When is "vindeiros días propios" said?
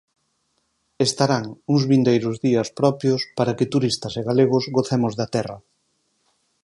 1.91-3.21